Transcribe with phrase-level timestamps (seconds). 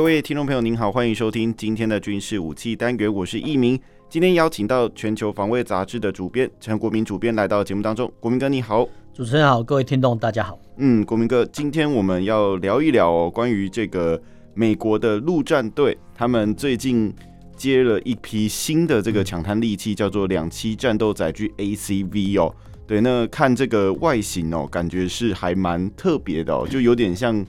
[0.00, 3.78] 各位听众朋友，您好，欢迎收听今天的军事武器单元，我是易明。
[4.08, 8.10] 今天邀请到全球防卫杂志的主编陈国民主编来到节目当中。
[8.18, 8.88] 国民哥，你好。
[9.12, 10.58] 主持人好，各位听众大家好。
[10.78, 14.18] 嗯，国民哥，今天我们要聊一聊哦，关于这个
[14.54, 17.14] 美国的陆战队，他们最近
[17.54, 22.54] 接了一批新的这个抢滩利器，叫做两栖战斗载具 ACV 哦。
[22.86, 27.44] 对，那看这个外形哦，感觉是还蛮特别的哦，就有点像。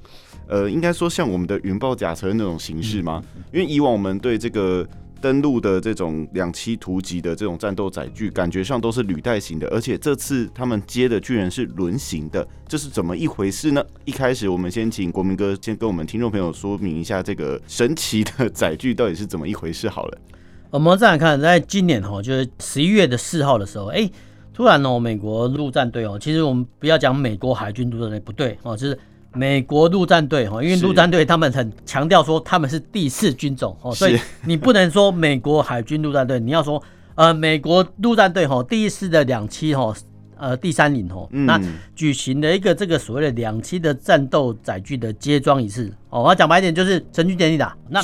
[0.52, 3.24] 呃，应该说像我们的云豹甲车那种形式吗？
[3.54, 4.86] 因为以往我们对这个
[5.22, 13.82] 登陆的这种两栖突击的这种战斗载具，感觉上都是履带型的，而且这次他们接的居然是轮型的，这是怎么一回事呢？
[14.04, 20.18] 一开始我们先请国民哥先跟我们听众朋友说明一下这个神奇的载具到底是怎么一回事好了。
[20.70, 24.12] 我们再来看，在今年哈，就是十一月的四号的时候，哎、欸，
[24.54, 29.00] 突然哦，美国陆战队哦，其实我们不要讲美国海军陆战队不对哦，就是。
[29.34, 36.82] 美国陆战队哈，因为陆战队他们很强调说他们是第四军种哦，所以你不能说美国海军陆战队，你要说
[37.16, 39.98] 呃美国陆战队哈，第四的两栖哈，
[40.38, 41.58] 呃第三营哈，那
[41.96, 47.74] 举行了一个这个所谓的两栖的战斗载具的接装仪式哦，我要讲白一点就是成军典礼的。
[47.88, 48.02] 那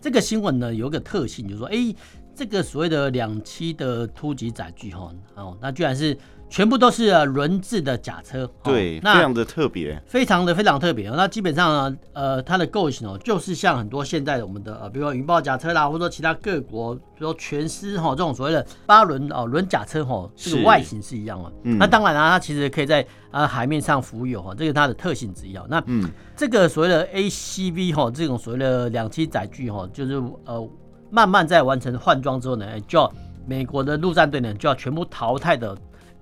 [0.00, 1.96] 这个新闻呢有一个特性，就是说哎、欸，
[2.34, 6.16] 这个所谓的两栖的突击载具哈，哦，那居然是。
[6.50, 11.08] 全部都是轮制的甲车，对，那非常的特别，非常的非常特别。
[11.10, 21.52] 那基本上呢，呃，它的构型哦，就是像很多现在的我们的呃，比如说云豹甲车啦，或者说其他各国，比如说全狮哈这种所谓的八轮哦轮甲车哈，这个外形是一样的。
[21.62, 25.56] 嗯，那当然啦，它其实可以在啊海面上浮游哈，这个它的特性之一。
[25.68, 30.68] 那嗯，这个所谓的 ACV 哈，这种所谓的两栖载具哈，就是呃
[31.10, 33.12] 慢慢在完成换装之后呢，就要
[33.46, 35.78] 美国的陆战队呢就要全部淘汰的。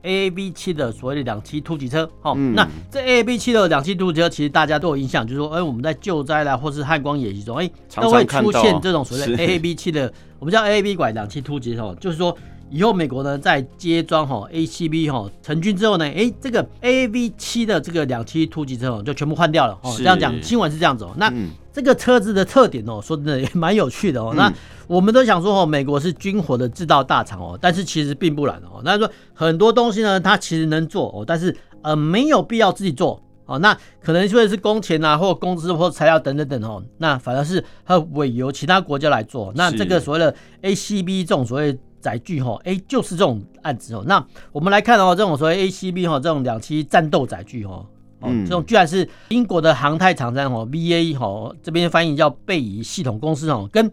[0.09, 12.37] AAV 七的所谓的两栖突击车，好、嗯，那这 AAB 七的两栖突击车，其实大家都有印象，就是说，哎、欸，我们在救灾啦，或是汉光演习中，哎、欸，都会出现这种所谓的 AAB 七的，我们叫 AAB 拐两栖突击车，就是说，
[12.71, 21.29] 以后美国呢在接装哈 ACB 哈成军之后呢，哎、欸，这个 AAV 七的这个两栖突击车哦，就全部换掉了，哦，这样讲新闻是这样子哦，那。
[21.31, 24.34] 嗯这个车子的特点哦，说真的也蛮有趣的哦。
[24.34, 24.53] 那
[24.89, 28.83] 我们都想说哦，美国是军火的制造大厂哦，但是其实并不然哦。
[28.85, 33.61] 那说很多东西呢，它其实能做哦，但是呃没有必要自己做哦。
[33.61, 36.83] 那可能说的是工钱啊，或工资或材料等等等哦。
[36.97, 39.53] 那反而是它委由其他国家来做。
[39.55, 44.03] 那这个所谓的 ACB 这种所谓载具哈，哎，就是这种案子哦。
[44.07, 47.85] 那我们来看哦，这种所谓 ACB 哈，这种两栖战斗载具哈。
[48.21, 53.89] 哦，这种居然是英国的航太厂商哦，BAE 哈，这边翻译叫贝仪系统公司哦，跟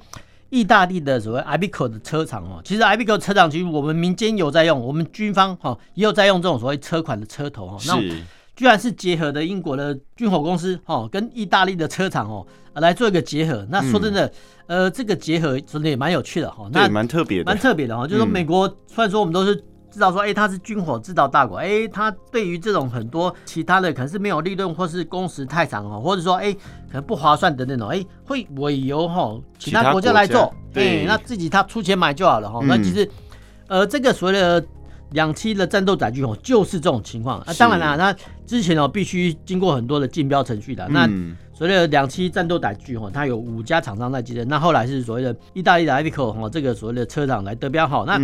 [0.49, 7.99] 意大利的所谓 Iveco 的车厂哦，其实 Iveco 车厂其实我们民间有在用，我们军方哈也有在用这种所谓车款的车头哈，那
[8.55, 13.65] 居然是结合的英国的军火公司哦，跟意大利的车厂哦来做一个结合。
[13.69, 14.31] 那说真的，
[14.67, 19.63] 呃，这个结合真的也蛮有趣的哈，那蛮特别的，蛮特别的哈，就是说美国虽然说我们都是。
[19.91, 32.59] 知道说，哎、欸，他是军火制造大国，哎、欸，他对于这种很多其他的可能是没有利润，或是工时太长哦，或者说，哎、欸，可能不划算等等哦，哎、欸，会委由哈其他国家来做，对、欸，那自己他出钱买就好了哈。
[32.67, 33.09] 那其实，
[33.69, 34.61] 呃，这个所谓的
[35.11, 37.53] 两栖的战斗载具哦，就是这种情况啊。
[37.57, 41.09] 当然啦，那之前哦必须经过很多的竞标程序的那。
[41.57, 44.45] 所谓的两栖战斗载具哦，它有五家厂商在竞争。
[44.49, 48.03] 那后来是所谓的意大利的 Iveco 哈，这个所谓的车厂来得标哈。
[48.05, 48.19] 那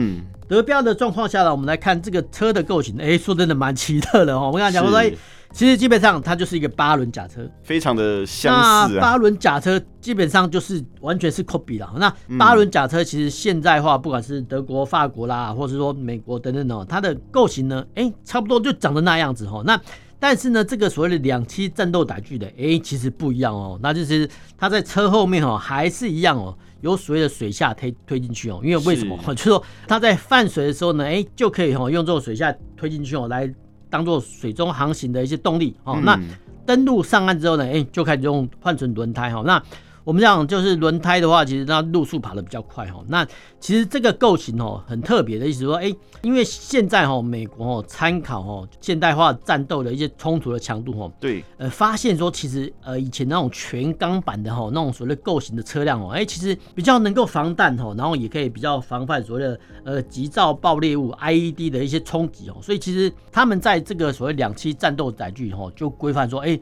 [0.50, 4.52] 得标的状况下呢，我们来看这个车的构型，哎、欸，说真的蛮奇特的哦。
[4.52, 5.09] 我跟你讲说，哎，
[5.51, 8.53] 其实基本上它就是一个八轮甲车，非常的相
[8.88, 9.01] 似、啊。
[9.01, 11.94] 八轮甲车基本上就是完全是 copy 了。
[11.98, 19.62] 那八轮甲车其实现在话，不管是德国、法国啦，或者是说美国等等哦，它的构型呢，哎、欸，差不多就长得那样子哈。
[19.65, 19.80] 那
[20.19, 23.80] 但是呢，这个所谓的两栖战斗载具的，哎，其实不一样哦。
[23.81, 28.62] 那就是它在车后面哦，还是一样哦，有所谓的水下推推进去哦。
[28.63, 29.18] 因为为什么？
[29.33, 33.51] 就是说它在泛水的时候呢，哎，就可以哦用这种水下推进去哦，来
[33.91, 35.99] 当做水中航行的一些动力哦。
[36.03, 36.19] 那
[36.65, 39.43] 登陆上岸之后呢，哎，就开始用换成轮胎哈。
[39.45, 39.61] 那
[40.03, 43.03] 我们讲就是轮胎的话，其实它路速跑得比较快哈。
[43.07, 43.25] 那
[43.59, 45.94] 其实这个构型哦很特别的意思说，哎，
[46.24, 66.59] 因为现在哈美国哦参考哦现代化战斗的一些冲突的强度哦，对，呃发现说其实呃以前那种全钢板的哈那种所谓的构型的车辆哦，哎其实比较能够防弹哦，然后也可以比较防范所谓的呃急躁爆裂物 IED 的一些冲击哦，所以其实他们在这个所谓两栖战斗载具哦就规范说，哎。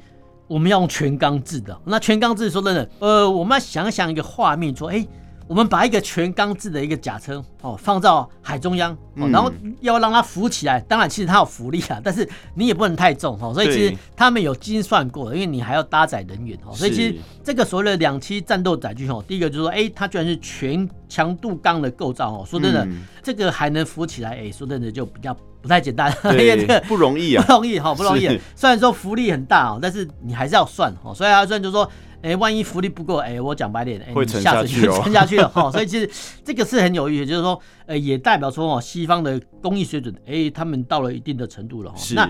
[0.50, 5.08] 我们要用全钢制的，那全钢制说真的，呃，我们要想想一个画面，说，哎，
[5.48, 9.52] 我们把一个全钢制的一个甲车哦放到海中央，哦，然后
[9.82, 22.88] 要让它浮起来，当然其实它有浮力啊， 但是你也不能太重哦，所以其实他们有精算过，因为你还要搭载人员哦，所以其实这个所谓的两栖战斗载具哦，第一个就是说，哎，它居然是全强度钢的构造哦，说真的，
[23.22, 25.36] 这个还能浮起来，哎，说真的就比较。
[25.62, 28.40] 不太简单， 因为这个不容易啊，不容易哈，不容易。
[28.56, 31.14] 虽然说浮力很大哦，但是你还是要算哦。
[31.14, 31.92] 所以他算就是说，
[32.22, 35.70] 哎，万一浮力不够，哎，我讲白点，哎，会沉下去就， 沉下去了哈。
[35.70, 36.10] 所以其实
[36.46, 41.98] 这个是很有意思，就是说，呃，也代表说哦，西方的工艺水准，哎，他们到了一定的程度了哈。
[42.16, 42.30] 那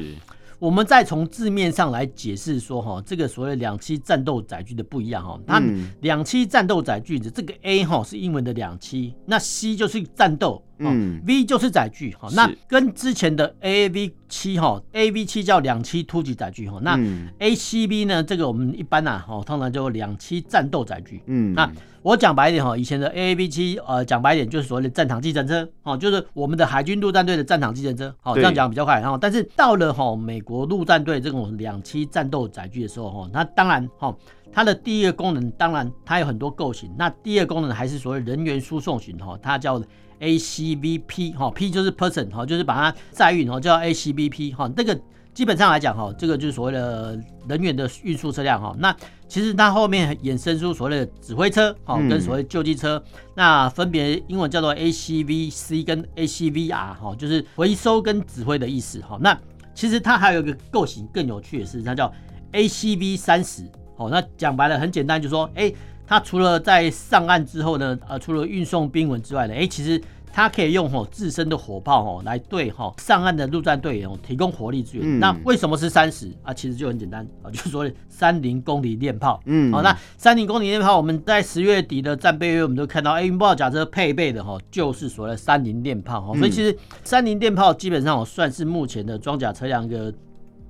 [0.59, 5.39] 我们再从字面上来解释说哈，这个所谓两栖战斗载具的不一样哈。
[5.47, 5.63] 它
[6.01, 10.61] 两栖战斗载具的这个 A 哈是英文的两栖，那 C 就是战斗。
[10.79, 16.97] 嗯，V 就是载具哈，那跟之前的 AAV 七哈，AAV 七叫两栖突击载具哈，那
[17.39, 21.21] ACV 呢，这个我们一般呐哈，通常就两栖战斗载具。
[21.25, 21.69] 嗯，那
[22.01, 29.01] 我讲白一点哈，以前的 AAV 七呃，讲白一点就是所谓的战场计程车哦，就是我们的海军陆战队的战场计程车，好，这样讲比较快。
[29.01, 34.15] 然后，但是到了哈美国陆战队这种两栖战斗载具的时候哈，那当然哈，
[34.51, 39.81] 它的第一个功能当然它有很多构型，那第二个功能还是所谓人员输送型哈，它叫。
[40.19, 44.69] ACVP 哈，P 就是 person 哈，就是把它载运哈，叫 ACVP 哈。
[44.75, 44.99] 这个
[45.33, 47.17] 基本上来讲哈，这个就是所谓的
[47.47, 48.75] 人员的运输车辆哈。
[48.79, 48.95] 那
[49.27, 53.01] 其实它后面衍生出所谓的指挥车哈，跟所谓救济车，
[53.35, 59.17] 那分别英文叫做 ACVC 跟 ACVR 哈，就是回收跟指挥的意思哈。
[59.21, 59.39] 那
[59.73, 62.11] 其实它还有一个构型更有趣的是，它叫
[62.51, 63.63] ACV 三十。
[63.95, 65.73] 哦，那讲白了很简单，就是说，哎。
[66.09, 70.01] 它除了在上岸之后呢，呃，除了运送兵文之外呢，哎，其实
[70.33, 75.05] 它可以用吼自身的火炮吼来对吼上岸的陆战队员提供火力支援。
[75.05, 76.51] 嗯、那为什么是三十啊？
[76.51, 79.39] 其实就很简单啊，就是说三零公里链炮。
[79.45, 86.35] 嗯，好，那三零公里链炮，我们在十月底的战备月，我们都看到，哎，云豹甲车配备的哈，就是所谓的三零链炮哈。
[86.39, 90.11] 所以其实三零链炮基本上算是目前的装甲车辆一个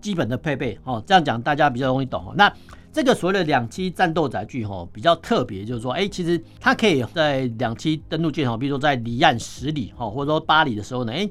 [0.01, 0.77] 基本的配备。
[0.83, 2.33] 哦，这样讲大家比较容易懂哦。
[2.35, 2.51] 那
[2.91, 11.29] 这个所谓的两栖战斗载具哈，比较特别，就是说，哎，其实它可以在两栖登陆舰哈，比如说在离岸十里哈，或者说八里的时候呢，哎，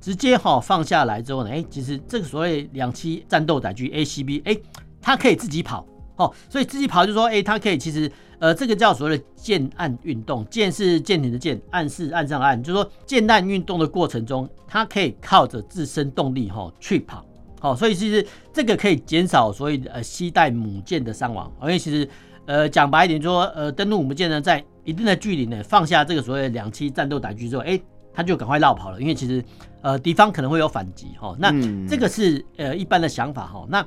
[0.00, 4.56] 直接哈放下来之后呢，哎，其实这个所谓两栖战斗载具 ACB，哎，
[5.00, 5.86] 它可以自己跑
[6.16, 17.24] 哦，所以自己跑就是说，哎，它可以其实呃，这个叫所谓的舰岸运动，舰是舰艇的舰，岸是岸上岸，就是说舰岸运动的过程中，它可以靠着自身动力哈去跑。
[17.60, 22.08] 好，所以其实这个可以减少所谓呃携带母舰的伤亡，因为其实
[22.46, 27.80] 呃讲白一点说，呃登陆母舰呢在一定的距离呢放下这个所谓的两栖战斗载具之后，哎，
[28.12, 29.44] 他就赶快绕跑了，因为其实
[29.82, 31.50] 呃敌方可能会有反击哈，那
[31.88, 33.86] 这个是呃一般的想法哈，那。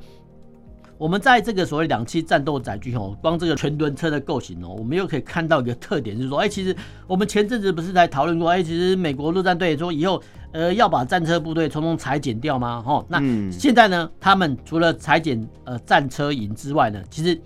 [1.01, 6.75] 我们在这个所谓两栖战斗载具哦，光这个全轮车的构型哦，我们又可以看到一个特点，就是说，哎，其实
[7.07, 10.21] 我们前阵子不是在讨论过，哎，其实美国陆战队说以后
[10.51, 12.83] 呃要把战车部队从中裁减掉吗？
[12.83, 13.19] 哈，那
[13.51, 17.41] 现在呢，他们除了裁减呃战车营之外呢，其实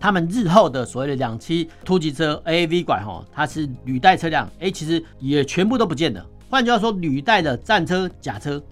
[0.00, 6.24] 他们日后的所谓的两栖突击车 AAV 拐哈，它是履带车辆，哎，其实也全部都不见了。
[6.48, 8.62] 换句话说，履带的战车、甲车。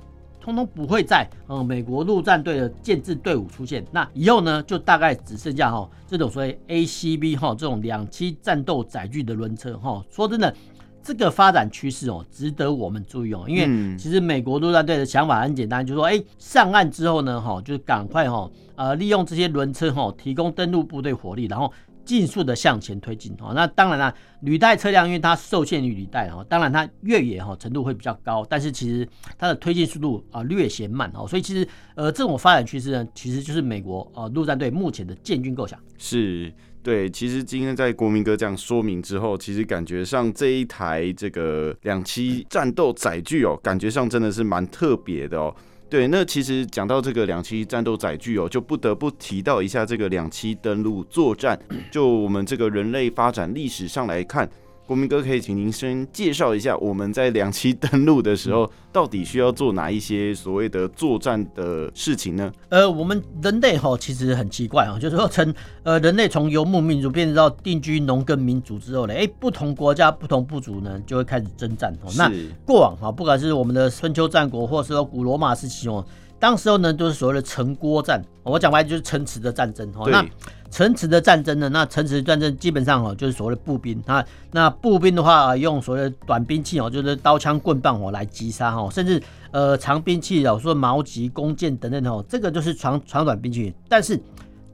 [0.44, 10.04] 通通不会在呃美国陆战队的建制队伍出现，那以后呢就大概只剩下哈这种所谓 ACB 哈这种两栖战斗载具的轮车哈。
[10.10, 10.54] 说真的，
[11.02, 21.72] 这个发展趋势哦值得我们注意哦，因为其实美国陆战队的想法很简单，就是说哎上岸之后呢哈就赶快哈呃利用这些轮车哈提供登陆部队火力，然后。
[22.04, 29.08] 尽速的向前推进哦，那当然了，履带车辆因为它受限于履带哦，当然它越野哈程度会比较高，但是其实
[29.38, 35.78] 它的推进速度啊略显慢哦，所以其实呃这种发展趋势呢，其实就是美国呃陆战队目前的建军构想。
[35.96, 45.54] 是对，其实今天在国民哥这样说明之后，其实感觉上这一台这个两栖战斗载具哦，感觉上真的是蛮特别的哦。
[45.94, 51.56] 对，那其实讲到这个两栖战斗载具哦，就不得不提到一下这个两栖登陆作战。
[51.88, 54.50] 就我们这个人类发展历史上来看，
[54.86, 62.52] 国民哥可以请您先介绍一下，我们在两栖登陆的时候，到底需要做哪一些所谓的作战的事情呢？
[62.68, 72.12] 呃，我们人类哈其实很奇怪啊，就是说从 呃人类从游牧民族变成到定居农耕民族之后呢，哎，不同国家不同部族呢就会开始征战哦。
[72.18, 72.30] 那
[72.66, 76.04] 过往哈，不管是我们的春秋战国，或是说古罗马时期哦，
[76.44, 80.06] 当时候呢就是所谓的城郭战，我讲白就是城池的战争哦。
[80.10, 80.22] 那
[80.70, 81.70] 城池的战争呢？
[81.70, 84.22] 那城池战争基本上哦，就是所谓的步兵啊。
[84.50, 89.22] 那步兵的话，用所谓的短兵器哦，就是刀枪棍棒哦来击杀哈，甚至
[89.52, 93.74] 呃长兵器哦，说矛戟弓箭等等哦，这个就是长长短兵器。
[93.88, 94.20] 但是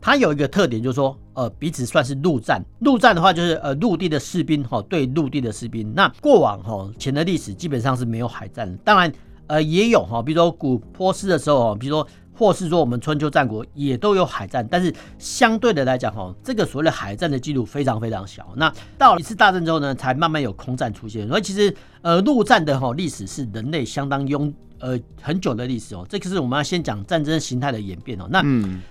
[0.00, 2.60] 它有一个特点，就是说呃彼此算是陆战。
[2.80, 5.94] 陆战的话，就是呃陆地的士兵哈对陆地的士兵。
[5.94, 9.12] 那过往哈前的历史基本上是没有海战的，当然
[9.50, 12.07] 呃也有哈，比如说古波斯的时候哦，比如说。
[12.33, 18.49] 或是说我们春秋战国也都有海战，但是相对的来讲哈，这个所谓的海战的记录非常非常小。
[18.57, 21.28] 那到了一次大战之后呢，才慢慢有空战出现。
[21.28, 26.07] 所以其实呃陆战的哈历史是人类相当拥呃很久的历史哦。
[26.09, 28.26] 这个是我们要先讲战争形态的演变哦。
[28.30, 28.42] 那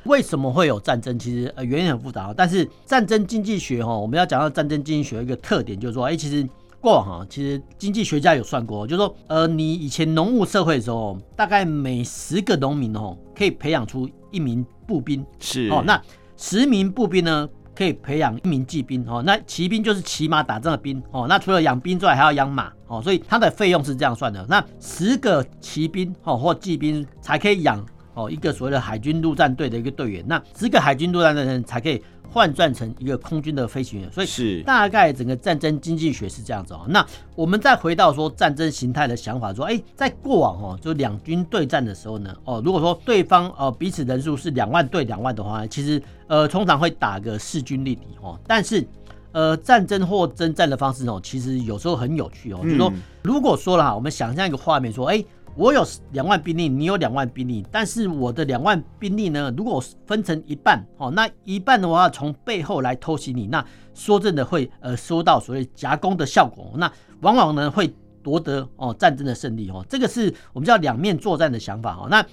[0.04, 1.18] 为什么会有战争？
[1.18, 2.32] 其实呃原因很复杂。
[2.38, 6.48] 但是战争经济学哈，我们要讲到战争经济学一个特点就是说，哎其实。
[6.82, 15.84] 过往哈，其实经济学家有算过，就是说，呃，你以前农务社会的时候，大概每十个农民哦，可以培养出一名步兵，是哦。
[15.86, 16.02] 那
[16.38, 19.22] 十名步兵呢，可以培养一名骑兵哦。
[19.26, 21.26] 那骑兵就是骑马打仗的兵哦。
[21.28, 23.02] 那除了养兵之外，还要养马哦。
[23.02, 24.46] 所以它的费用是这样算的。
[24.48, 30.24] 那十个骑兵哦或骑兵才可以养哦一个所谓的海军陆战队的一个队员。
[30.26, 32.02] 那十个海军陆战队的人才可以。
[32.32, 36.82] 换算成一个空军的飞行员，所以是大概整个战争经济学是这样子哦。
[36.88, 37.06] 那
[37.36, 48.40] 我们再回到说战争形态的想法，说，哎，在过往哦，就两军对战的时候呢，哦，如果说对方呃彼此人数是两万对两万的话，其实呃通常会打个势均力敌哦。
[48.46, 48.88] 但是
[49.32, 52.92] 呃战争或征战的方式哦，其实有时候很有趣哦，就是说
[53.24, 55.24] 如果说了哈，我们想象一个画面说，哎。
[55.56, 63.64] 我有两万兵力，你有两万兵力，但是我的两万兵力呢，如果分成一半，哦，那一半的话从背后来偷袭你，那
[63.94, 66.92] 说真的会呃收到所谓夹攻的效果，那
[67.22, 72.08] 往往呢会夺得哦战争的胜利哦，这个是我们叫两面作战的想法哦。
[72.10, 72.26] 那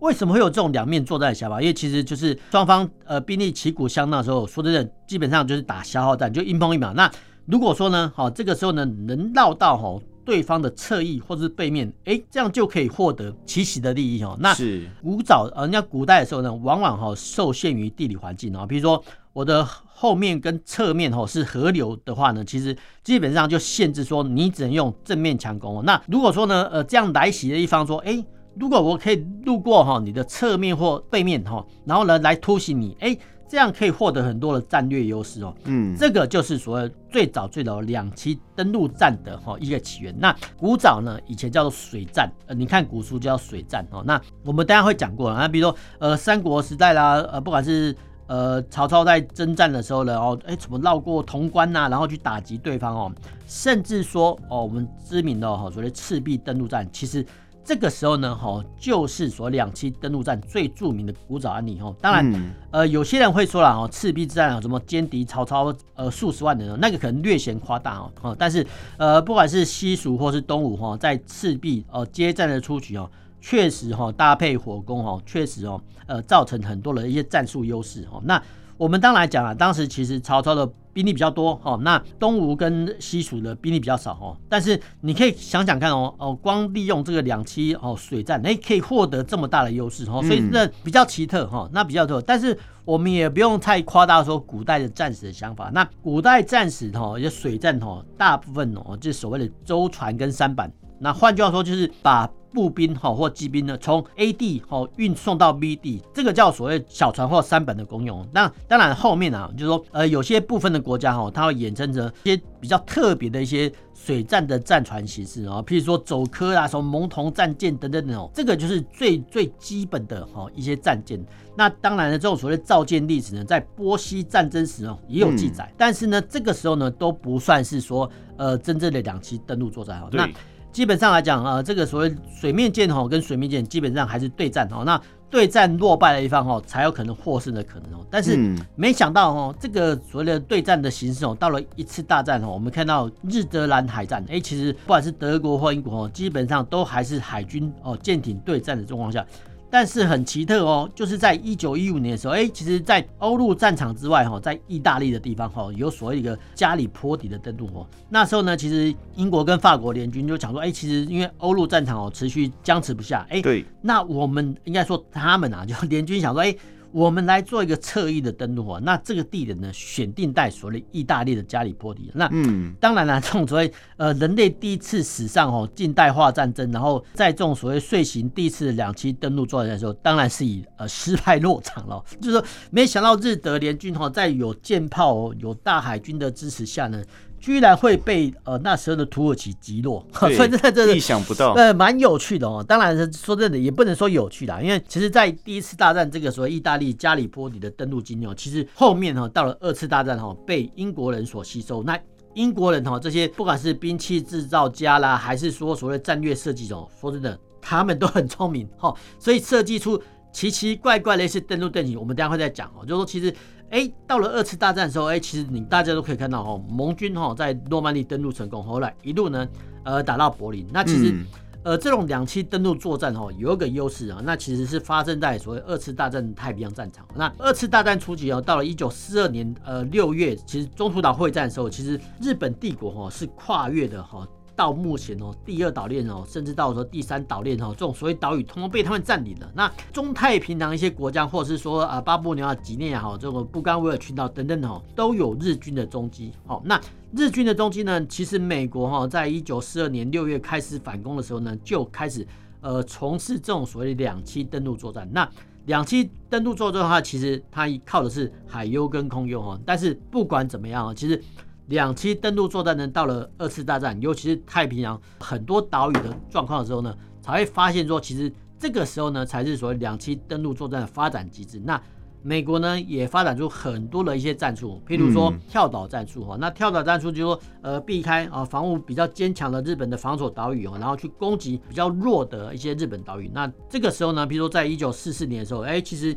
[0.00, 1.60] 为什么会有这种两面作战的想法？
[1.60, 6.92] 因为其实就是双方呃兵力旗鼓相当的时候，说真的基本上就是打消耗战，就一碰一秒。
[6.94, 7.10] 那
[7.46, 10.02] 如果说呢，好这个时候呢能绕到吼。
[10.24, 14.36] 对方的侧翼或者是背面，哎，这样就可以获得奇袭的利益哦。
[14.40, 19.02] 那是古早呃，人家古代的时候呢，往往哈受限于地理环境啊，比如说
[19.32, 25.82] 我的后面跟侧面哈是河流的话呢，其实基本上就限制说你只能用正面强攻哦。
[25.84, 28.24] 那如果说呢，呃，这样来袭的一方说，哎，
[28.56, 33.16] 如果我可以路过哈你的侧面或背面哈，然后呢来突袭你，哎。
[33.52, 35.54] 这样可以获得很多的战略优势哦。
[35.64, 40.14] 嗯，这个就是所谓最早最早两栖登陆战的哈一个起源。
[40.18, 44.02] 那古早呢，以前叫做水战，呃，你看古书叫水战哦。
[44.06, 47.94] 那我们大家会讲过了啊，比如说呃三国时代啦，呃不管是
[48.26, 53.12] 呃曹操在征战的时候呢，哦哎怎么绕过潼关呐，然后去打击对方哦，
[53.46, 57.22] 甚至说哦我们知名的哈所谓赤壁登陆战，其实。
[57.64, 61.94] 这个时候呢，哈，就是说两栖登陆战最著名的古早案例哈。
[62.00, 68.36] 当然，呃，有些人会说了哈，赤壁之战啊，什么歼敌曹操呃数十万人，那个可能略显夸大哦。
[68.36, 68.66] 但是
[68.96, 73.08] 呃，不管是西蜀或是东吴哈，在赤壁呃接战的初期哦，
[73.40, 78.20] 确实哈搭配火攻哈，确实哦呃造成很多的一些战术优势哈。
[78.24, 78.42] 那
[78.82, 84.36] 我们当然讲啊，当时其实曹操的兵力比较多哦，那东吴跟西蜀的兵力比较少哦。
[84.48, 91.70] 但是你可以想想看哦，哦，光利用这个两栖哦水战，哎，可以获得这么大的优势哦，所以这比较奇特哈。
[91.72, 95.70] 那比较特，但是我们也不用太夸大说古代的战士的想法。
[95.72, 100.68] 那古代战士哈，一些水战哈，大部分哦就是所谓的舟船跟舢板。
[100.98, 108.26] 那换句话说，就是把步兵哈或骑兵呢，从 A 地哈运送到 B 地，这个叫所谓小船或三本的功用。
[108.32, 121.18] 那当然后面啊，就是说呃有些部分的国家哈，它会衍生着一些比较特别的一些水战的战船形式啊，譬如说走科啊，什么蒙童战舰等等等，这个就是最最基本的哈一些战舰。
[121.56, 130.08] 那当然了，这种所谓造舰历史呢，在波西战争时哦也有记载，嗯、但是呢这个时候呢都不算是说呃真正的两栖登陆作战哦。
[130.12, 130.28] 那
[130.72, 134.82] 基本上来讲啊，这个所谓水面舰哈跟水面舰基本上还是对战哦。
[134.84, 138.06] 那对战落败的一方哦，才有可能获胜的可能哦。
[138.10, 138.38] 但是
[138.74, 149.24] 没想到哦，这个所谓的对战的形式哦，到了一次大战哦，我们看到日德兰海战，哎，其实不管是德国或英国哦，基本上都还是海军哦舰艇对战的状况下，
[149.72, 157.86] 但是很奇特哦，就是在一九一五年的时候，哎，其实，在欧陆战场之外哈，在意大利的地方哈，有所谓一个加里波底的登陆哦。
[158.10, 166.54] 那时候呢，其实英国跟法国联军就讲说，哎，其实因为欧陆战场哦持续僵持不下，哎，对，那我们应该说他们啊，就联军想说，哎。
[166.92, 172.10] 我们来做一个侧翼的登陆啊，那这个地点呢，选定在所谓意大利的加里波迪。
[172.14, 182.04] 那嗯，当然了， 这种所谓呃人类第一次史上哦近代化战争，然后在这种所谓遂行第一次的两栖登陆作战的时候，当然是以呃失败落场了。
[182.20, 187.02] 就是说，没想到日德联军哈，在有舰炮、有大海军的支持下呢。
[187.42, 192.64] 居然会被呃那时候的土耳其击落， 所以这真的意想不到，呃，蛮有趣的哦。
[192.66, 201.82] 当然是说真的，也不能说有趣啦，因为其实，在第一次大战这个所谓意大利加里波迪的登陆经验，其实后面哈到了二次大战哈被英国人所吸收。
[201.82, 201.98] 那
[202.34, 210.00] 英国人哈这些不管是兵器制造家啦，还是说所谓战略设计者，说真的，他们都很聪明哈，所以设计出
[210.32, 211.98] 奇奇怪怪的一些登陆阵型。
[211.98, 213.34] 我们等下会再讲哦，就是说其实。
[213.72, 219.48] 哎，到了二次大战的时候，哎，其实你大家都可以看到哈，盟军哈在诺曼底登陆成功，后来一路呢，
[219.82, 220.66] 呃，打到柏林。
[220.70, 221.26] 那其实，嗯、
[221.64, 227.08] 呃，这种两栖登陆作战哈，有一个优势啊，那其实是发生在所谓二次大战太平洋战场。
[227.14, 234.28] 那二次大战初期哦，到了一九四二年呃六月，其实中途岛会战的时候，其实日本帝国哈是跨越的哈。
[234.54, 239.50] 到目前哦，第二岛链哦，甚至到说第三岛链哦，这种所谓岛屿通通被他们占领了。
[239.54, 246.32] 那中太平洋一些国家，或者是说啊巴布亚、几内亚哈，这个布干维尔群岛等等哦，都有日军的踪迹。
[246.46, 246.80] 好，那
[247.14, 252.26] 日军的踪迹呢，其实美国哈，在一九四二年六月开始反攻的时候呢，就开始
[252.60, 255.08] 呃从事这种所谓两栖登陆作战。
[255.12, 255.28] 那
[255.66, 259.58] 两栖登陆作战的话，其实它靠的是海优跟空优哈。
[259.64, 261.22] 但是不管怎么样啊，其实。
[261.66, 271.60] 两栖登陆作战呢，到了二次大战，尤其是太平洋很多岛屿的状况的时候呢，才会发现说，其实这个时候呢，才是所谓两栖登陆作战的发展机制。
[271.64, 271.80] 那
[272.24, 276.36] 美国呢，也发展出很多的一些战术，譬如说跳岛战术哈。
[276.38, 283.30] 那跳岛战术就是说，呃，避开啊防务比较坚强的日本的防守岛屿哦，然后去攻击比较弱的一些日本岛屿。
[283.32, 286.16] 那这个时候呢，譬如说在一九四四年的时候，哎，其实。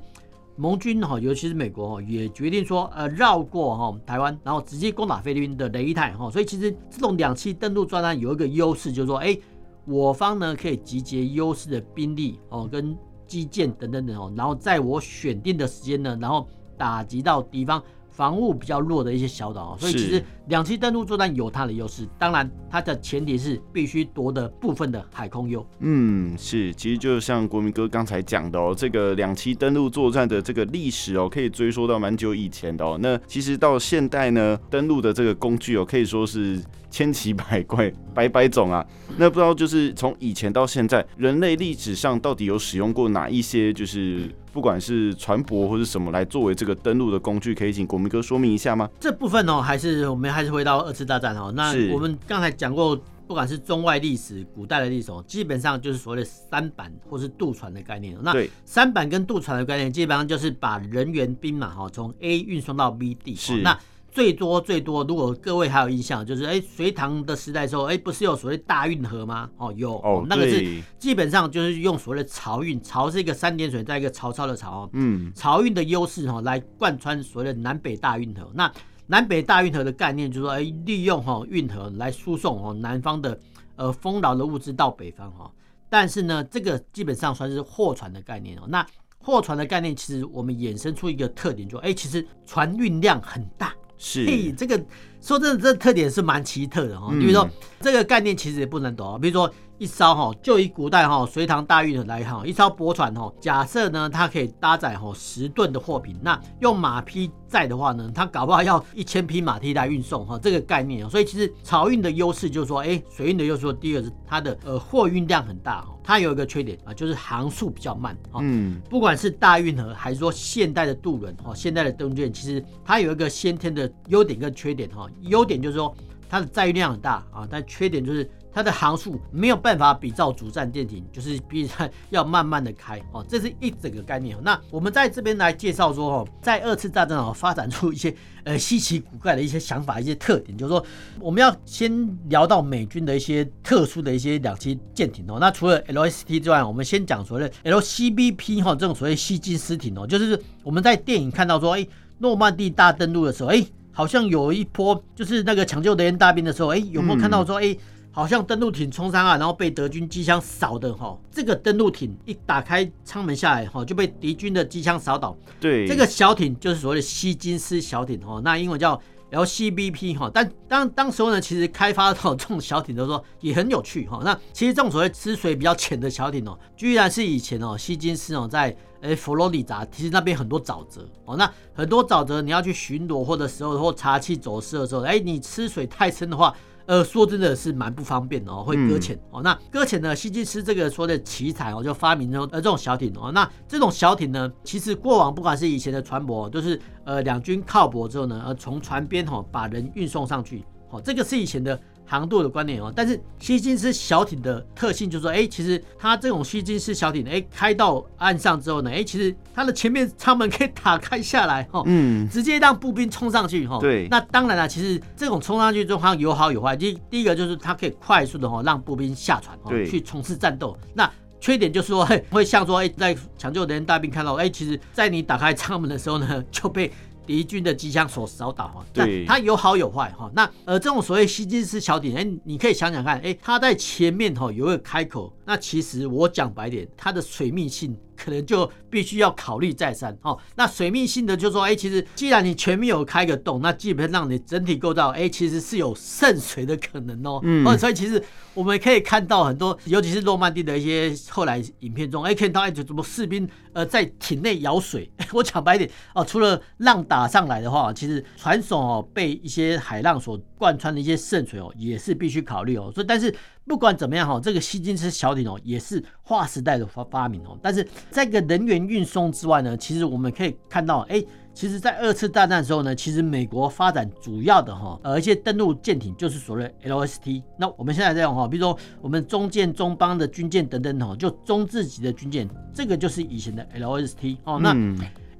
[0.56, 6.30] 盟军哈，尤其是美国哈，也决定说，呃，绕过哈台湾，然后直接攻打菲律宾的雷泰哈。
[6.32, 9.38] 所以其实这种两栖登陆作战有一个优势，就是说，哎，
[9.86, 12.98] 我方呢可以集结优势的兵力哦，跟
[13.28, 16.48] 基建等等等哦，然后在我选定的时间呢，然后
[16.78, 17.84] 打击到敌方。
[18.16, 25.66] 防务比较弱的一些小岛，所以其实两栖登陆作战有它的优势，当然它的前提是必须夺得部分的海空优。
[25.80, 32.98] 嗯，是，其实就像国民哥刚才讲的哦，这个两栖登陆作战的这个历史哦，可以追溯到蛮久以前的哦。
[33.02, 38.86] 那其实到现代呢，登陆的这个工具哦，可以说是千奇百怪， 百百种啊。
[39.18, 44.30] 那不知道就是从以前到现在，人类历史上到底有使用过哪一些就是？
[44.56, 48.90] 不管是船舶或是什么来作为这个登陆的工具，可以请国民哥说明一下吗？
[49.02, 51.52] 这部分哦，还是我们还是回到二次大战哦。
[51.54, 52.96] 那我们刚才讲过，
[53.28, 58.18] 不管是中外历史、古代的历史哦，基本上就是所谓的三板或是渡船的概念。
[58.22, 63.36] 那三板跟渡船的概念，基本上就是把人员兵马哈从 A 运送到 B 地。
[63.36, 63.78] 是那。
[64.16, 69.50] 最多最多，如果各位还有印象，就是哎，隋唐的时代的时候，哎，不是有所谓大运河吗？
[69.58, 78.50] 哦，有，哦，那个是基本上就是用所谓的漕运，漕是一个三点水，再一个曹操的曹，嗯，漕运的优势哈，来贯穿所谓的南北大运河。
[78.54, 78.72] 那
[79.06, 83.38] 南北大运河的概念就是说，哎，利用哈运河来输送哦南方的
[83.76, 85.52] 呃丰饶的物资到北方哈。
[85.90, 88.62] 但是呢，这个基本上算是货船的概念哦。
[88.70, 88.86] 那
[89.18, 93.76] 货船的概念，其实我们衍生出一个特点，就哎，其实船运量很大。
[93.98, 94.82] 是，嘿，这个
[95.22, 97.10] 说真的，这个特点是蛮奇特的哦。
[97.12, 97.50] 比如说，
[97.82, 99.18] 这个概念其实也不能懂啊。
[99.20, 99.54] 比如说。
[99.78, 111.10] 一艘哈，就以古代哈隋唐大运河来哈，一艘驳船哈，假设呢它可以搭载哈十吨的货品，那用马匹载的话呢，它搞不好要一千匹马匹来运送哈，这个概念。
[111.10, 118.40] 所以其实漕运的优势就是说，哎，水运的优势，第二个是它的呃货运量很大哈，它有一个缺点啊，就是航速比较慢哈。
[118.42, 125.06] 嗯，不管是大运河还是说现代的渡轮哈，现代的登舰，其实它有一个先天的优点跟缺点哈。
[125.24, 125.94] 优点就是说
[126.30, 128.30] 它的载运量很大啊，但缺点就是。
[128.56, 134.38] 它的航速没有办法比照主战舰艇，就是比赛要慢慢的开哦，这是一整个概念。
[134.42, 138.16] 那我们在这边来介绍说哦，在二次大战哦发展出一些
[138.46, 140.86] 呃稀奇古怪的一些想法、一些特点，就是说
[141.20, 145.38] 我们要先聊到美军的一些特殊的一些两栖舰艇哦。
[145.38, 151.86] 那除了 LST 之外，我们先讲所谓的 LCBP 哈这种所谓吸金斯艇哦，就是我们在电影看到说，哎，
[152.20, 157.76] 诺曼底大登陆的时候，哎，好像有一波就是那个抢救雷恩大兵的时候，哎，有没有看到说，哎？
[158.16, 161.20] 好像登陆艇冲上岸，然后被德军机枪扫的哈。
[161.30, 165.36] 这个登陆艇一打开舱门下来哈，就被敌军的机枪扫倒。
[165.60, 168.98] 对，这个小艇就是所谓的希金斯小艇哈，那英文叫
[169.32, 170.32] LCBP 哈。
[170.34, 174.22] 但当当时候呢，其实开发到这种小艇的时候也很有趣哈。
[174.24, 186.56] 那其实这种所谓吃水比较浅的小艇哦，居然是以前哦希金斯哦在诶佛罗里达，其实那边很多沼泽哦，那很多沼泽你要去巡逻或者时候或查缉走私的时候，哎，你吃水太深的话。
[186.86, 189.42] 呃，说真的是蛮不方便的哦，会搁浅哦。
[189.42, 193.32] 那搁浅呢，希金斯这个说的奇才哦，就发明了呃这种小艇哦。
[193.32, 201.80] 那这种小艇呢，其实过往不管是以前的船舶，都是呃两军靠泊之后呢，呃从船边哦把人运送上去，哦，这个是以前的。
[202.06, 214.08] 航渡的观念哦，但是吸金斯小艇的特性就是说，哎，其实它这种吸金斯小艇，哎，开到岸上之后呢，哎，其实它的前面舱门可以打开下来，哈，嗯，直接让步兵冲上去，哈，对。
[214.10, 216.76] 那当然了，其实这种冲上去状况有好有坏。
[216.76, 220.78] 第第一个就是它可以快速的哈让步兵下船，对，去从事战斗。
[220.94, 226.92] 那缺点就是说，会像说，哎，在抢救人员大兵看到，哎，其实在你打开舱门的时候呢，就被。
[227.26, 230.32] 敌军的机枪所扫倒哈，对，它有好有坏哈。
[230.34, 237.96] 那呃，这种所谓希金斯小艇，哎，你可以想想看，哎，它在前面哈有一个开口，那其实我讲白点，它的水密性。
[238.18, 240.40] 可能就必须要考虑再三哦。
[240.56, 247.42] 那水密性的就是说，哎，其实既然你前面有开个洞，那基本上你整体构造，哎，其实是有渗水的可能哦。
[247.44, 247.68] 嗯。
[247.68, 255.12] 哦所以其实我们可以看到很多，尤其是诺曼底的一些后来影片中，哎，看到哎，怎么士兵呃在艇内舀水？
[255.34, 262.90] 我讲白一点哦，除了浪打上来的话，其实船首哦被一些海浪所贯穿的一些渗水哦，也是必须考虑哦。
[262.96, 263.36] 所以但是。
[263.68, 267.58] 不管怎么样哈，这个希金斯小艇哦，也是划时代的发发明哦。
[267.62, 271.24] 但是在个人员运送之外呢，其实我们可以看到，哎，
[271.54, 277.42] 其实，在二次大战的时候呢，其实美国发展主要的哈，呃，一些登陆舰艇就是所谓 LST。
[277.58, 284.60] 那我们现在这样哈，比如说我们中舰、中邦的军舰等等哈，就中字级的军舰，这个就是以前的 LST 哦。
[284.62, 284.76] 那。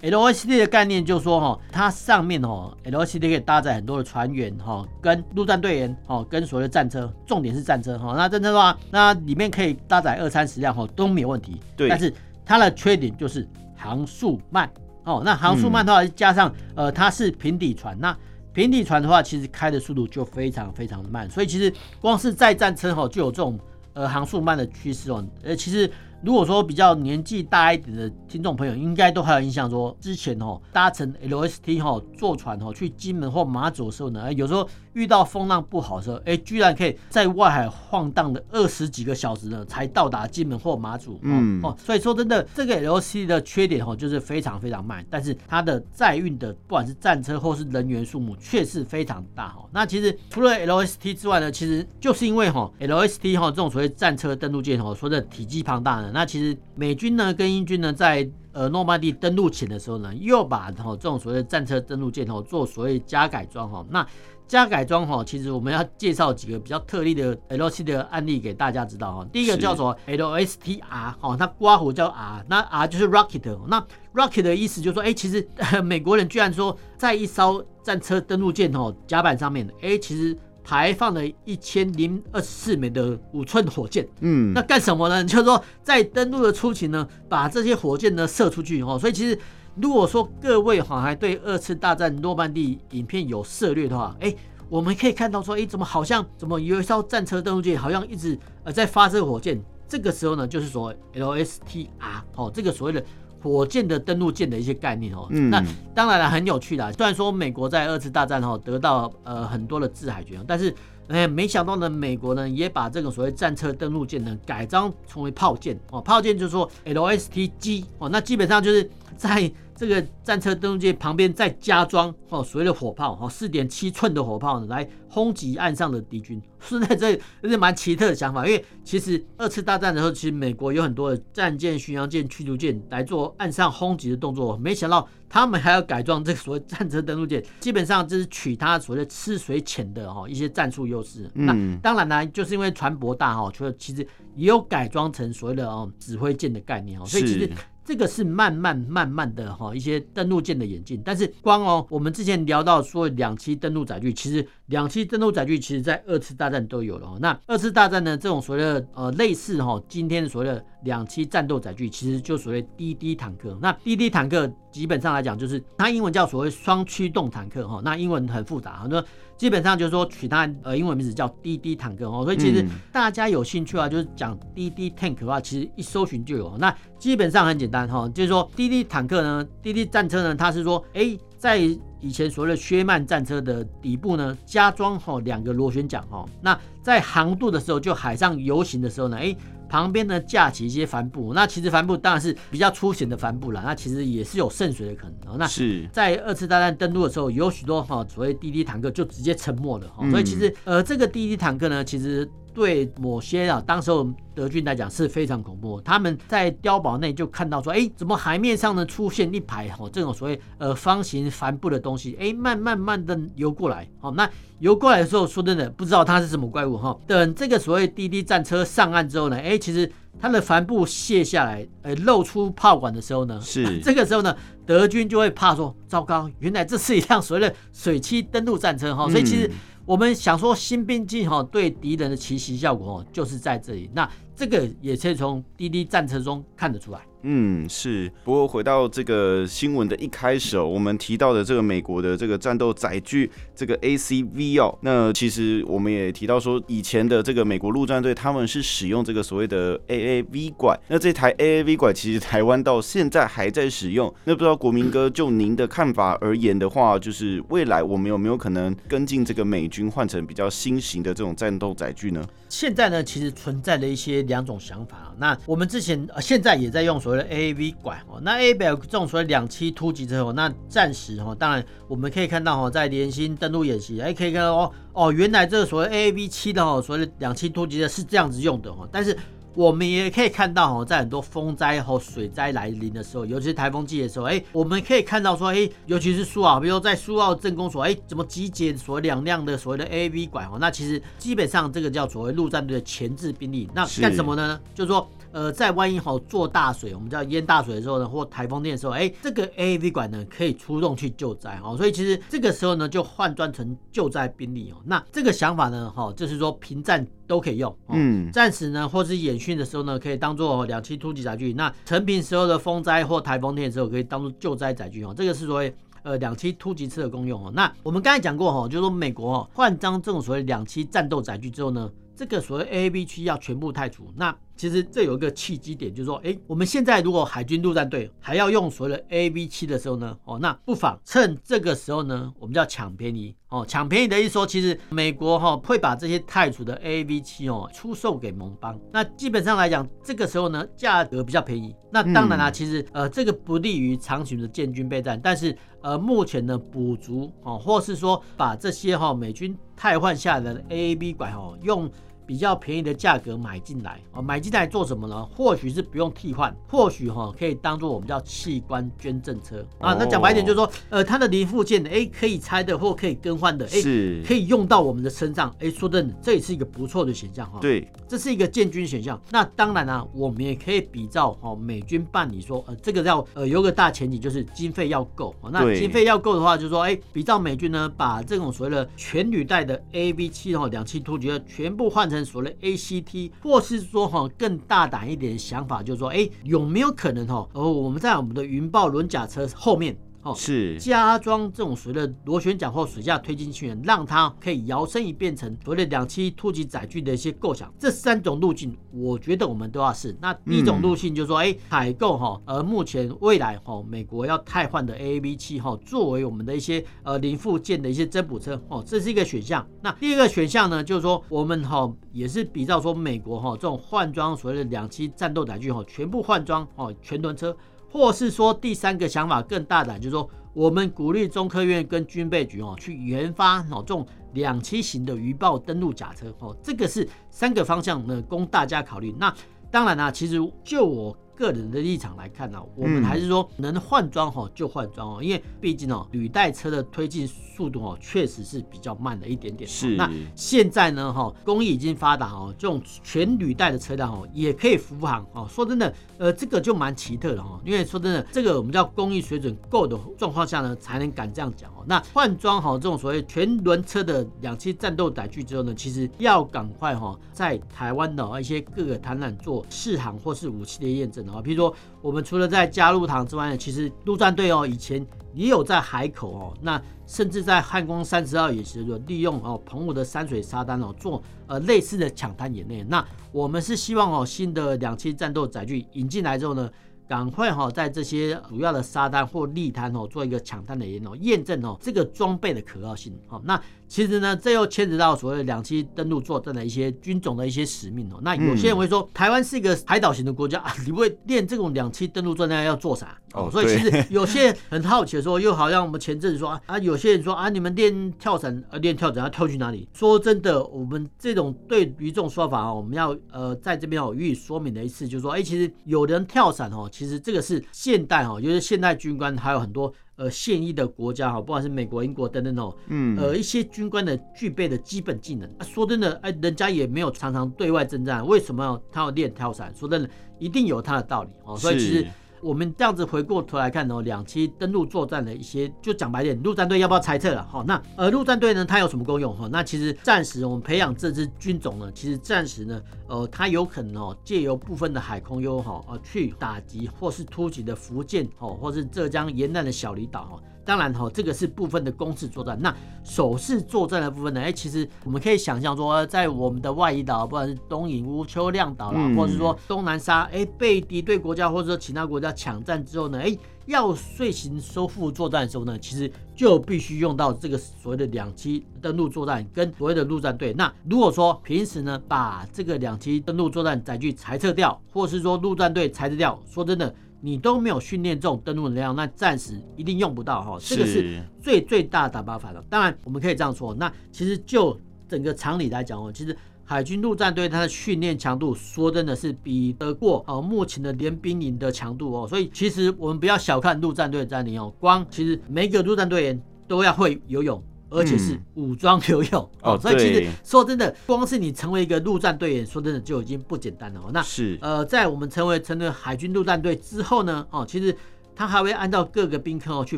[0.06, 11.60] LST 的概念就是说，哈，它上面哦，LST 可以搭载很多的船员，哈，跟陆战队员，哈，跟所谓的战车，重点是战车，哈，那战车的话，那里面可以搭载二三十辆，哈，都没有问题。
[11.76, 11.90] 对。
[11.90, 12.14] 但是
[12.46, 14.70] 它的缺点就是航速慢，
[15.06, 18.16] 哦，那航速慢的话，加上呃，它是平底船，那
[18.54, 23.60] 平底船的话，其实开的速度就非常非常的慢，所以其实光是载战车，哈，就有这种
[23.94, 25.90] 呃航速慢的趋势哦，呃，其实。
[26.26, 41.20] 如果说比较年纪大一点的听众朋友，应该都还有印象，说之前哦搭乘 LST 哈坐船哦去金门或马祖的时候呢，有时候遇到风浪不好的时候，哎，居然可以在外海晃荡的二十几个小时呢，才到达金门或马祖。
[41.22, 49.64] 嗯哦，所以说真的，这个 LST 的缺点哦就是非常非常慢，但是它的载运的不管是战车或是人员数目确实非常大哈。
[49.72, 56.14] 那其实除了 LST 之外呢，其实就是因为哈 LST 哈这种所谓战车登陆舰哦，说的体积庞大呢。
[56.16, 63.86] 那其实美军呢跟英军呢在呃诺曼底登陆前的时候呢，又把哈这种所谓的战车登陆舰哦做所谓加改装哈。
[63.90, 64.08] 那
[64.48, 69.28] 加改装哈，其实我们要介绍几个比较特例的 LST 的案例给大家知道哈。
[69.34, 73.60] 第一个叫做 LSTR 哈，它刮胡叫 R，那 R 就是 Rocket。
[73.68, 75.46] 那 Rocket 的意思就是说，哎，其实
[75.84, 80.38] 美国人居然说在一艘战车登陆舰哦甲板上面，哎，其实。
[80.66, 85.24] 排放了一千零二十四枚的五寸火箭，嗯，那干什么呢？
[85.24, 88.98] 就是说在登陆的初期呢，把这些火箭呢射出去哦。
[89.00, 89.38] 所以其实
[89.76, 94.36] 如果说各位哈还对二次大战诺曼底影片有涉猎的话，哎，
[94.68, 99.64] 我们可以看到说，哎，怎么好像怎么有一艘战车登陆舰好像一直呃在发射火箭？
[99.88, 101.88] 这个时候呢，就是说 LSTR
[102.36, 103.06] 哦，这个所谓的。
[103.46, 106.92] 火箭的登陆舰的一些概念哦，嗯、那当然了，很有趣的。
[106.94, 110.74] 虽然说美国在二次大战后得到呃很多的制海权，但是
[111.10, 119.52] 哎，没想到呢，美国呢也把这个所谓战车登陆舰呢改装成为炮舰哦，炮舰就是说 LSTG 哦，那基本上就是在。
[119.76, 126.42] 这个战车登陆舰旁边再加装哦，所谓的火炮哦，四点七寸的火炮呢，来轰击岸上的敌军。
[126.66, 127.12] 是在这
[127.42, 141.30] 有点蛮奇特的想法，因为其实二次大战的时候，其实美国有很多的战舰、巡洋舰、驱逐舰来做岸上轰击的动作，没想到他们还要改装这个所谓战车登陆舰，基本上就是取它所谓吃水浅的哈一些战术优势。
[141.36, 147.50] 嗯、那当然呢，就是因为船舶大哈，除了其实也有改装成所谓的哦指挥舰的概念哈，所以其实。
[147.86, 157.16] 这个是慢慢慢慢的哈一些登陆舰的演进，但是光哦，我们之前聊到说两栖登陆载具，其实两栖登陆载具其实在二次大战都有了。
[157.22, 163.56] 那二次大战呢，这种所谓的呃类似哈今天所谓的两栖战斗载具，其实就所谓 DD 坦克。
[163.62, 167.82] 那 DD 坦克基本上来讲，就是它英文叫所谓双驱动坦克哈。
[167.84, 169.06] 那英文很复杂，很多
[169.38, 176.58] 基本上就是说取它呃英文名字叫滴滴坦克哦，所以其实大家有兴趣啊，就是讲滴滴 tank 的话，其实一搜寻就有。
[176.58, 181.58] 那基本上很简单哈，就是说滴滴坦克呢滴滴战车呢，它是说哎，在
[182.00, 189.36] 以前所谓的薛曼战车的底部呢，加装哈两个螺旋桨哈，那在航渡的时候，就海上游行的时候呢，哎。
[189.82, 195.38] 旁边呢架起一些帆布，那其实帆布当然是比较粗浅的帆布啦，那其实也是有渗水的可能。
[195.38, 202.30] 那是在二次大战登陆的时候，有许多哈所谓滴滴坦克就直接沉没了哈，嗯、所以其实呃这个滴滴坦克呢，其实。
[202.56, 205.80] 对某些啊，当时候德军来讲是非常恐怖。
[205.82, 213.86] 他们在碉堡内就看到说，哎，怎么海面上呢出现一排哦这种所谓呃方形帆布的东西，哎，慢慢慢的游过来。
[214.00, 214.28] 哦，那
[214.60, 216.98] 游过来的时候，说真的不知道它是什么怪物哈。
[217.06, 224.34] 等这个所谓滴滴战车上岸之后呢，哎，其实它的帆布卸下来，呃，露出炮管的时候呢，是这个时候呢，
[224.66, 229.10] 德军就会怕说，糟糕，原来这是一辆所谓的水栖登陆战车哈。
[229.10, 229.52] 所以其实。
[229.86, 233.90] 我们想说新兵器哈对敌人的奇袭效果哦，就是在这里。
[233.94, 237.02] 那这个也可以从滴滴战车中看得出来。
[237.28, 238.12] 嗯，是。
[238.24, 250.80] 不过回到这个新闻的一开始哦，我们提到的这个美国的这个战斗载具这个 ACV 哦，那其实我们也提到说，以前的这个美国陆战队他们是使用这个所谓的 AAV 拐。
[250.88, 254.14] 那这台 AAV 拐其实台湾到现在还在使用。
[254.26, 262.24] 那不知道国民哥就您的看法而言的话，就是未来我们有没有可能跟进这个美军换成比较新型的这种战斗载具呢？
[262.58, 265.14] 现在呢，其实存在了一些两种想法啊。
[265.18, 279.18] 那我们之前呃现在也在用所谓的 AAV 管哦，那 AAV 这种所谓两栖突击车哦，那暂时哈，当然我们可以看到哈，在联新登陆演习，哎，可以看到哦哦，原来这个所谓 AAV 七的哦，所谓两栖突击车是这样子用的哈，但是。
[279.56, 290.58] 我们也可以看到哦，在很多风灾和水灾来临的时候，尤其是台风季的时候，哎，我们可以看到说，哎，尤其是苏澳，比如说在苏澳镇公所，哎，怎么集结所谓两辆的所谓的 AAV 管哦？
[290.60, 294.60] 那其实基本上这个叫所谓陆战队的前置兵力，那干什么呢？
[294.72, 295.10] 是就是说。
[295.36, 304.80] 呃，在万一吼做大水，我们叫淹大水的时候呢，或台风天的时候，哎，这个 AAV 管呢可以出动去救灾哦，所以其实这个时候呢就换装成救灾兵力哦。
[304.86, 311.52] 那这个想法呢，哈，就是说平战都可以用，嗯，战时呢或是演训的时候呢，可以当做两栖突击载具。
[311.52, 315.14] 那成平时候的风灾或台风天的时候，可以当做救灾载具哦。
[315.14, 317.52] 这个是所谓呃两栖突击车的功用哦。
[317.54, 324.34] 那我们刚才讲过哈，就是说美国哦换装这种所谓两栖战斗载具之后呢，这个所谓 AAV 区要全部汰除，那。
[324.56, 333.66] 其实这有一个契机点，就是说，哎，我们现在如果海军陆战队还要用所谓的 AAV 七的时候呢，哦，那不妨趁这个时候呢，我们叫抢便宜哦。
[333.68, 338.80] 抢便宜的意思说，其实美国哈会把这些汰除的 AAV 七哦出售给盟邦。
[338.94, 341.76] 那基本上来讲，这个时候呢，价格比较便宜。
[341.92, 351.92] 那当然啦，其实呃这个不利于长期的建军备战，但是呃目前呢补足哦，或是说把这些哈美军汰换下来的 AAV 管哦用。
[352.26, 355.26] 比较便宜的价格买进来哦，买进来做什么呢？
[355.36, 359.94] 或许是不用替换，或许哈可以当做我们叫器官捐赠车啊。
[359.94, 365.54] 那讲白一点就是说，呃，它的零附件哎可以拆的或可以更换的，哎是可以用到我们的身上。
[365.60, 367.60] 哎，说真的，这也是一个不错的选项哈。
[367.62, 369.22] 对，这是一个建军选项。
[369.30, 375.36] 那当然呢，我们也可以比照哈美军办理说，呃，这个要呃有个大前提就是经费要够。
[375.52, 382.15] 那经费要够的话，就是说，哎，比照美军呢，把这种所谓的全履带的 AAV 七哈两栖突击全部换成。
[382.24, 387.48] 所谓 ACT，或是说哈更大胆一点的想法，就是说，哎，有没有可能哈？
[387.54, 389.98] 呃，我们在我们的云豹轮甲车后面。
[390.26, 397.72] 哦，是加装这种所谓的螺旋桨或水下推进器，让它可以摇身一变成所谓的两栖突击载具的一些构想。
[397.78, 400.18] 这三种路径，我觉得我们都要试。
[400.20, 409.64] 那第一种路径就是说，哎、嗯，采购哈，而目前未来哈，美国要汰换的 AAV 七哈，作为我们的一些呃零附件的一些增补车哦，这是一个选项。
[409.84, 417.56] 那第二个选项呢，就是说我们哈也是比较说美国哈这种换装所谓的两栖战斗载具哈，全部换装哦全轮车。
[417.92, 429.16] 或是说第三个想法更大胆，就是说我们鼓励中科院跟军备局哦去研发哦这种两栖型的鱼爆登陆甲车哦，这个是三个方向呢供大家考虑。
[429.18, 429.34] 那
[429.70, 431.18] 当然啦，其实就我。
[431.36, 439.70] 个人的立场来看呢，我们还是说能换装哈就换装哦，因为毕竟哦履带车的推进速度哦确实是比较慢了一点点。
[439.70, 439.96] 是。
[439.96, 445.46] 那现在呢哈工艺已经发达哦，这种全履带的车辆哦也可以服航哦。
[445.50, 451.84] 说真的，呃这个就蛮奇特的哈，因为说真的，这个我们叫工艺水准够的状况下呢，才能敢这样讲哦。
[451.86, 461.25] 那换装好这种所谓全轮车的两栖战斗载具之后呢，其实要赶快哈在台湾的一些各个台缆做试航或是武器的验证。
[461.30, 472.88] 啊，比如说我们除了在加禄塘之外呢，其实陆战队哦以前也有在海口哦，那甚至在汉光三十二也是有利用哦澎湖的山水沙滩哦做呃类似的抢滩演练。
[472.88, 476.70] 那我们是希望哦新的两栖战斗载具引进来之后呢，
[477.08, 483.14] 赶快哈，在这些主要的沙滩或礫滩哦，做一个抢滩的验哦，验证哦这个装备的可靠性。
[483.28, 488.20] 好，那其实呢，这又牵扯到所谓的两栖登陆作战的一些军种的一些使命哦。
[488.22, 493.18] 那有些人会说，台湾是一个海岛型的国家啊， 你会练这种两栖登陆作战要做啥？
[493.34, 499.88] 哦，所以其实 有些人很好奇的说，又好像我们前阵子说啊，有些人说啊，你们练跳伞啊，练跳伞要跳去哪里？
[499.94, 506.90] 说真的，我们这种对于这种说法啊，我们要呃在这边哦予以说明的一次，就是说，哎，其实有人跳伞哦。
[506.92, 515.50] 其实这个是现代哦，就是现代军官还有很多呃现役的国家哈，不管是美国、英国等等哦，嗯，呃一些军官的具备的基本技能。
[515.58, 519.74] 啊、说真的，哎，人家也没有常常对外征战，为什么他要练跳伞？
[519.76, 521.58] 说真的，一定有他的道理哦。
[521.58, 522.06] 所以其实。
[522.46, 527.44] 我们这样子回过头来看哦，两栖登陆作战的一些，就讲白点，陆战队要不要猜测了？
[527.50, 529.36] 好，那呃，陆战队呢，它有什么功用？
[529.36, 540.40] 哈，那其实暂时我们培养这支军种呢，其实暂时呢，呃，它有可能哦，借由部分的海空优哈，呃，去打击或是突击的福建哦，或是浙江沿岸的小离岛哈。
[540.66, 542.58] 当然哈，这个是部分的攻势作战。
[542.60, 544.42] 那守势作战的部分呢？
[544.42, 560.52] 哎，其实我们可以想象说，在我们的外移岛，不管是东引乌丘亮岛啦，嗯、或者是说东南沙，哎，被敌对国家或者说其他国家抢占之后呢，哎，要遂行收复作战的时候呢，其实就必须用到这个所谓的两栖登陆作战跟所谓的陆战队。
[560.54, 566.94] 那如果说平时呢，把这个两栖登陆作战载具裁撤掉，或是说陆战队裁撤掉，说真的。
[567.26, 570.60] 你都没有训练这种登陆能量，那暂时一定用不到哈。
[570.62, 572.64] 这个是最最大的打靶法了。
[572.70, 582.28] 当然，我们可以这样说，那其实就整个常理来讲哦，其实海军陆战队它的训练强度，说真的是比得过哦目前的联兵营的强度哦。
[582.28, 587.60] 所以其实我们不要小看陆战队的战力哦，光其实每个陆战队员都要会游泳。
[587.90, 594.10] 而且是武装游泳、嗯、哦，所以其实说真的，光是你成为一个陆战队员，说真的就已经不简单了哦。
[594.12, 597.96] 那是呃，在我们成为成为海军陆战队之后呢，哦，其实
[598.36, 599.98] 他还会按照各个兵科哦去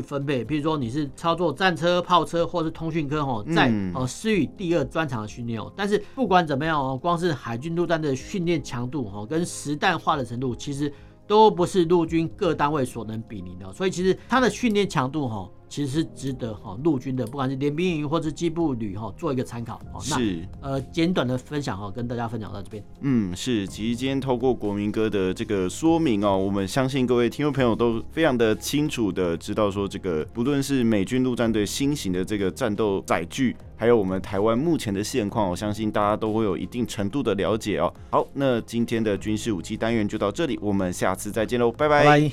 [0.00, 5.72] 分配，比如说你是操作战车、炮车，或是通讯科哦，在哦施予第二专长的训练哦。
[5.74, 10.92] 但是不管怎么样哦，光是海军陆战队的训练强度哦，跟实弹化的程度，其实
[11.26, 13.72] 都不是陆军各单位所能比拟的。
[13.72, 15.50] 所以其实它的训练强度哈。
[15.68, 19.80] 其实是值得哈陆军的，不管是联兵营或者机步旅哈做一个参考。
[20.00, 22.82] 是呃简短的分享哈，跟大家分享到这边。
[23.00, 23.66] 嗯，是。
[23.66, 37.92] 其实今天透过国民哥的这个说明哦，我们相信各位听众朋友都非常的清楚的知道说，这个不论是美军陆战队新型的这个战斗载具，还有我们台湾目前的现况，我相信大家都会有一定程度的了解哦。
[38.10, 42.04] 好，那今天的军事武器单元就到这里，我们下次再见喽，拜拜。
[42.04, 42.26] 拜拜。